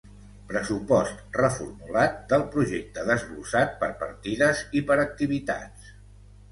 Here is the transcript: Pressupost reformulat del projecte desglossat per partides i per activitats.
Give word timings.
Pressupost 0.51 1.19
reformulat 1.41 2.17
del 2.33 2.47
projecte 2.57 3.05
desglossat 3.11 3.79
per 3.85 3.93
partides 4.05 4.67
i 4.81 4.85
per 4.91 5.01
activitats. 5.09 5.97